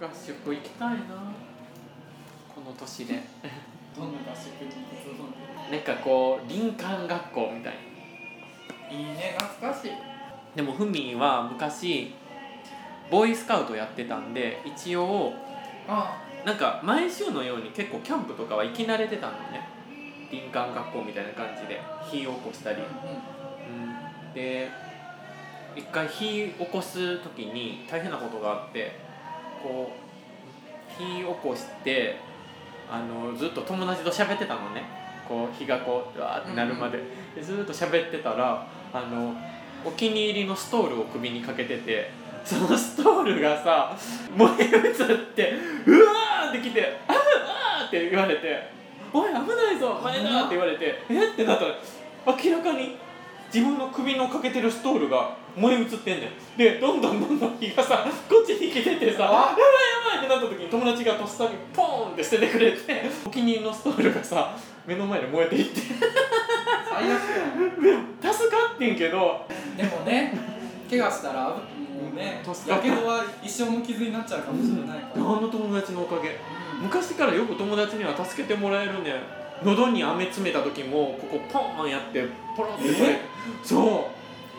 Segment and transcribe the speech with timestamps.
[0.00, 0.98] 合宿行きたいな？
[2.54, 3.20] この年で。
[3.96, 4.68] どんな合宿に
[5.72, 7.74] なんかこう林間学校みたい
[8.90, 8.96] な。
[8.96, 9.90] いいね懐かしい。
[10.54, 12.14] でもふみは昔
[13.10, 15.34] ボーイスカウトやってたんで一応
[15.88, 19.66] あなんか毎週のように結構キャンプとかは行き慣れてたのね。
[20.30, 21.80] 林間学校みたいな感じで。
[22.10, 22.84] 火を起こしたり、うう
[24.30, 24.70] ん、で
[25.76, 28.92] 一回火起こす時に大変なことがあって
[29.62, 32.16] こう火起こして
[32.90, 34.82] あのずっと友達と喋ってたのね
[35.28, 36.98] こう火がこううわーってなるまで
[37.36, 39.34] でずっと喋ってたらあの
[39.84, 42.10] お気に入りのストールを首にかけてて
[42.44, 43.96] そのストールがさ
[44.34, 45.52] 燃え移って
[45.86, 48.68] うわーってきて「あーあー!」って言われて
[49.12, 51.24] 「おい危ないぞ前だ!」って言われて「え？
[51.26, 51.74] っ?」てなったら
[52.26, 52.96] 明らかに
[53.52, 59.56] 自分の首のかけてるストールが燃え移ってんねんでどんどんどんどん火がさこっちに来ててさ「やばいや
[60.10, 64.54] ばい!」ってなった時に友達がとっさにポーンって捨ててくれてお気に入りのストールがさ
[64.86, 65.80] 目の前で燃えていって。
[66.88, 67.20] 最悪
[68.34, 69.46] 助かってんけど。
[69.76, 70.34] でもね
[70.90, 71.56] 怪我したらも
[72.12, 76.28] うねやけどは一生の傷になっちゃうかもしれないから、あの友達のおかげ。
[76.30, 79.14] うん昔からよく友達には助けてもらえるね
[79.64, 83.06] 喉に飴詰めた時もここポーンやってポロって取れ。
[83.14, 83.20] て
[83.62, 84.10] そ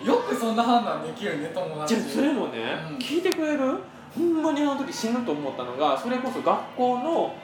[0.04, 0.08] う。
[0.08, 1.96] よくそんな判断できるね友達。
[1.96, 2.60] じゃあそれもね、
[2.92, 2.98] うん。
[2.98, 3.78] 聞いてくれる？
[4.16, 7.36] ほんまにあの時死ぬと思ったのがそれこそ学校の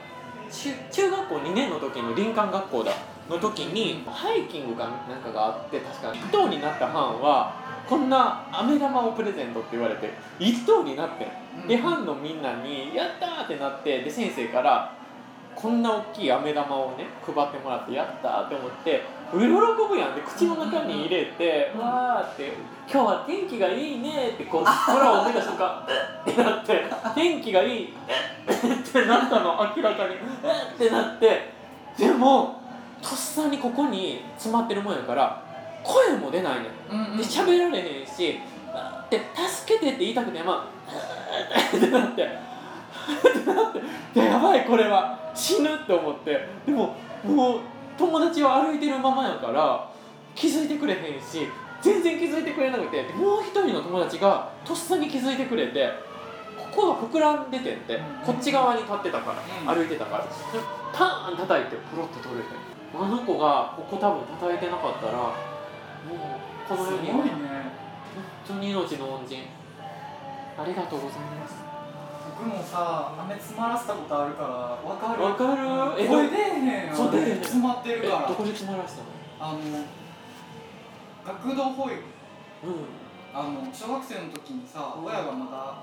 [0.50, 2.92] 中中学校2年の時の林間学校だ。
[3.28, 7.52] の時にハイキングかなんかがあって確か1等になった班は
[7.88, 11.28] こんな飴玉をプレゼントって言われて1等になってん
[11.62, 11.66] うん。
[11.68, 14.95] で班のみんなに「やったー!」ってなってで先生から
[15.56, 22.52] こんな大きい飴玉をね配ってもらって「やったー!」って思って喜ぶやんで口の中に入れて「うんわーって
[22.92, 25.82] 「今日は天気がいいね」ってこう空を見た瞬間
[26.22, 26.84] 「ってなって
[27.16, 31.50] 「天気がいい」ってなったの明らかに「えっ!」ってなって
[31.98, 32.60] でも
[33.02, 35.42] とっさにここに詰まってるもんやから
[35.82, 38.38] 声も出ないねんうんうんで喋られへんし
[39.08, 42.28] 「で助けて」って言いたくてまあってなって
[43.06, 45.18] っ てやばいこれは。
[45.34, 46.48] 死ぬって思って。
[46.66, 46.94] でも
[47.24, 47.60] もう
[47.96, 49.88] 友達は歩いてるままやから
[50.34, 51.48] 気づいてくれへんし
[51.80, 53.02] 全然気づいてくれなくて。
[53.04, 55.90] でもう一人の友達がとっさに気づいてくれて
[56.74, 58.00] ここが膨らんでてんって。
[58.24, 59.78] こっち側に立ってたからうん。
[59.78, 60.24] 歩いてたから。
[60.92, 62.48] パーン叩いてポロッと取れて
[62.98, 65.34] あの子がここ多分叩いてなかったらもう
[66.68, 67.30] この世にはね。
[68.48, 69.42] 本当に命の恩人。
[70.58, 71.65] ありがとうございます
[72.36, 74.48] 僕もさ飴詰まらせたことあるから
[74.84, 75.22] わかる。
[75.24, 76.04] わかる？
[76.04, 76.94] え声出えへんよ。
[76.94, 77.36] そう出えへん。
[77.40, 78.28] 詰まってるえから。
[78.28, 79.08] どこで詰まらせたの？
[79.40, 79.60] あの
[81.24, 81.96] 学童保育。
[81.96, 82.92] うん。
[83.32, 85.04] あの小学生の時にさうん。
[85.04, 85.80] 親がまだ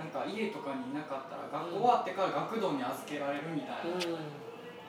[0.00, 3.84] なんか家とかにいなかったら学校終わってから学童に預けられるみたいな、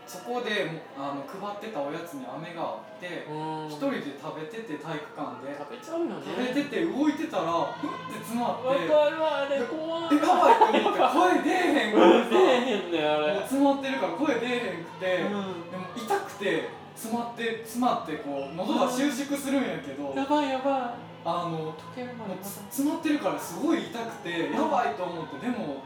[0.07, 3.67] そこでもあの配ってたおやつに飴があってうん。
[3.67, 5.51] 一人で食べてて体育館で。
[5.59, 6.23] 食べちゃうよね。
[6.23, 10.15] 食べてて動いてたらふって詰まってわかるわあれ怖い。
[10.15, 13.33] でやばいと思って声出えへんからさ出えへんねあれ。
[13.35, 15.67] もう詰まってるから声出えへんくて、うん。
[15.67, 21.07] でも痛くて詰まって詰まってこう喉が収縮するんやけど、やばいやばい。
[21.27, 22.43] あの溶けるまでもう。
[22.43, 25.83] つ詰まってるからすごい痛くてやばいと思ってでも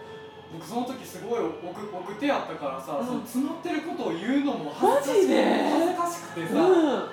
[0.54, 3.06] 僕その時すごい奥奥手やったからさ、うん。
[3.08, 5.44] その詰まってることを言うのも恥ずかしマジで？
[5.70, 7.08] 恥ずかしくてさ、うん。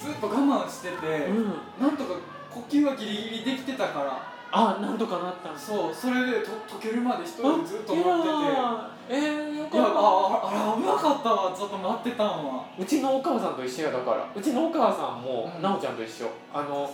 [0.00, 1.44] ずっと我慢してて、うん。
[1.80, 2.14] なんとか
[2.50, 9.10] 呼吸はギリギリできてたからあなんとかなったんそうそれでと溶けるまで一人でずっと待ってて。
[9.12, 9.78] えー、よいやかった。
[9.78, 10.02] あ
[10.46, 12.64] ああれ危なかったわちょっと待ってたんは。
[12.78, 14.26] うちのお母さんと一緒やだから。
[14.34, 15.62] うちのお母さんもうん。
[15.62, 16.30] 奈緒、ちゃんと一緒。
[16.54, 16.90] あの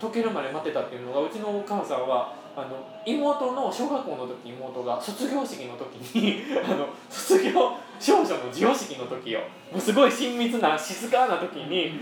[0.00, 9.40] 溶けるまで待ってたっていうのがうちのお母さんはあの妹の小学校の時妹が卒業式の時に あの卒業少女の授与式の時よ。
[9.72, 11.92] もうすごい親密な静かな時に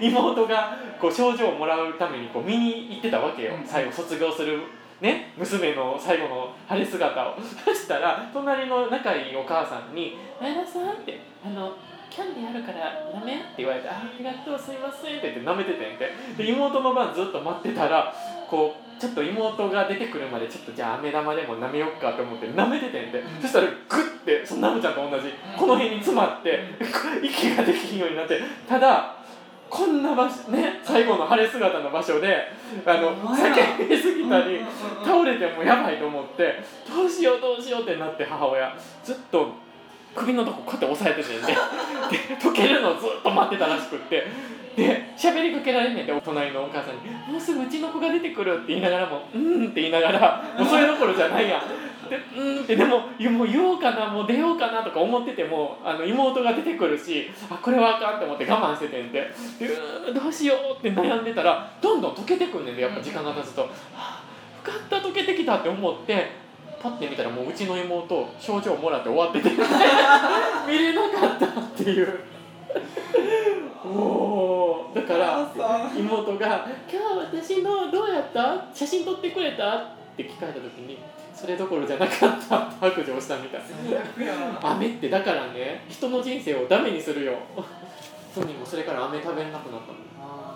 [0.00, 3.52] 妹がこう賞状をもらうためにこう見に行ってたわけよ。
[3.54, 3.66] うん。
[3.66, 4.60] 最後卒業する
[5.00, 7.34] ね娘の最後の晴れ姿を。
[7.64, 11.72] そしたら隣の仲いいお母さんに「前田さん」って「あの
[12.12, 16.12] キャンディーあるから舐め?」って言われて「あありがとうすいません」って言って舐めててんて。
[16.36, 18.14] で妹の番ずっと待ってたら
[18.48, 25.32] こうちょっと妹が出てくるまでちょっとじゃあ飴玉でも舐めよっかと思って舐めててんて、うんそしたらグッてそのナムちゃんと同じ。
[25.56, 26.60] この辺に詰まって
[27.22, 28.40] 息ができひんようになって。
[28.68, 29.14] ただ
[29.70, 32.46] こんな場所ね最後の晴れ姿の場所で
[32.84, 34.60] あの叫びすぎたり
[35.02, 36.62] 倒れてもやばいと思って
[36.94, 38.76] どうしようどうしようってなって母親。
[39.02, 39.48] ずっと
[40.14, 41.46] 首のとここうやって押さえててんで。
[41.48, 44.26] で溶けるのずっと待ってたらしくって。
[44.76, 51.60] で喋りかけられんねんで隣のお母さんに「もうすぐうちの子が出てくる」って言いながらも「うん」って言いながらもうそれどころじゃないやん。
[51.60, 51.62] っ
[52.08, 52.76] てうんって。
[52.76, 59.30] でももう言おうかなもう出ようかなとか思っててもあの妹が出てくるしあこれはあかんって思って我慢しててんてで
[60.08, 64.22] うんどうしようって悩んでたらどんどん溶けてくんねんでやっぱ時間が経つと、はあ
[64.66, 66.41] よかった溶けてきたって思って
[66.82, 69.50] パッて見たらもううちの妹症状もらって終わってて
[70.66, 72.20] 見れなかったっていう。
[73.84, 75.50] おーだから
[75.96, 77.00] 妹が「今
[77.30, 78.64] 日私のどうやった？
[78.74, 79.84] 写真撮ってくれた?」っ
[80.16, 80.98] て聞かれた時に
[81.34, 87.32] 「それどころじゃなかった」って白状したみたい最悪や飴ってだからね人の人生をダメにするよ。
[88.34, 89.80] ふみもそれから飴食べなくなったもん
[90.18, 90.51] あー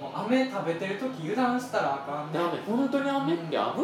[0.00, 3.74] もう飴食べてる時油断したらあかんねダメ本当に飴って危ないよ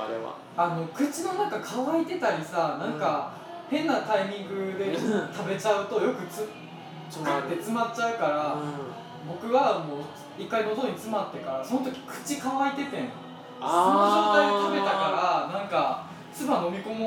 [0.00, 0.36] あれは。
[0.56, 3.32] あの口の中乾いてたりさなんか
[3.70, 6.48] 変なタイミングで食べちゃうとよくつ
[7.10, 8.56] つグって詰まっちゃうから、
[9.26, 9.98] 僕はもう
[10.38, 13.08] 一回喉に詰まってからその時口乾いててん。
[13.60, 13.72] その
[14.06, 14.37] 状態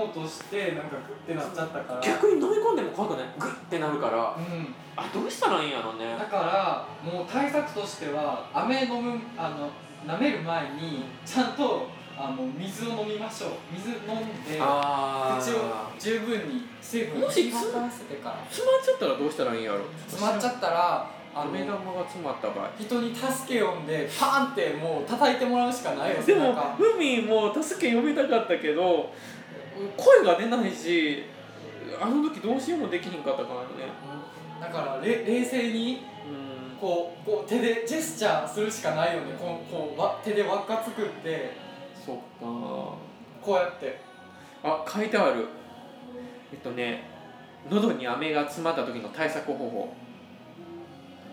[0.02, 2.02] もうとしてなんかグッてなっちゃったから。
[2.02, 3.26] 逆に飲み込んでも怖くない？
[3.38, 4.36] グッてなるから。
[4.36, 4.74] うん。
[4.96, 6.16] あどうしたらいいんやろね。
[6.18, 9.70] だからもう対策としては飴飲むあの
[10.06, 11.88] 舐める前にちゃんと
[12.18, 13.52] あの水を飲みましょう。
[13.74, 13.98] 水飲ん
[14.44, 15.56] であ口を
[15.98, 18.38] 十分に水分をもし行き渡らせてから。
[18.50, 22.70] 詰まっちゃったらどうしたらいいんやろ詰まっちゃったらあの飴玉が詰まった場合。
[22.78, 26.76] 人に助け呼んでパーンってもう叩いてもらうしかないよでも背中。
[26.76, 29.14] ふみも助け呼びたかったけど
[29.98, 31.24] 声が出ないし
[32.00, 33.68] あの時どうしようもできひんかったからね。
[34.60, 36.78] だかられ冷静にうん。
[36.80, 39.34] こうこう手でジェスチャーするしかないよね。
[39.40, 41.52] こうこうわ手で輪っか作って。
[42.06, 42.22] そっか。
[42.42, 42.98] こ
[43.48, 44.00] うやって。
[44.64, 45.48] あ書いてある。
[46.52, 47.04] えっとね
[47.70, 49.94] 喉に飴が詰まった時の対策方法。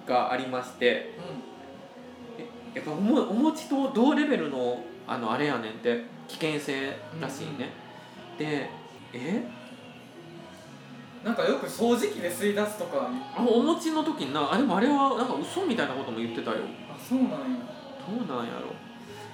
[0.06, 1.10] がありまして。
[2.74, 6.18] やっぱおもお餅と同レベルのあのあれやねんって。
[6.28, 7.70] 危険性らしいね、
[8.38, 8.70] で
[9.12, 9.42] え？
[11.24, 13.10] なんかよく掃除機で吸い出すとか。
[13.36, 16.58] あお餅の時になあでもあれはなんか嘘みたいなことも言ってたよ。
[16.90, 17.36] あそうなんや。
[17.36, 18.72] どうなんやろ。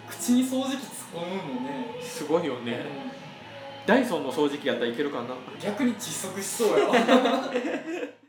[0.08, 2.84] 口に掃除機突っ込むのね、すごいよね。
[3.86, 5.28] ダイソンの掃除機やったらいけるかな。
[5.60, 6.94] 逆に窒息しそうやわ